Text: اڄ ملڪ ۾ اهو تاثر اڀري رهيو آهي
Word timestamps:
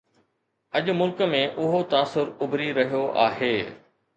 اڄ 0.77 0.85
ملڪ 0.99 1.19
۾ 1.35 1.41
اهو 1.65 1.81
تاثر 1.93 2.33
اڀري 2.47 2.71
رهيو 2.81 3.03
آهي 3.29 3.53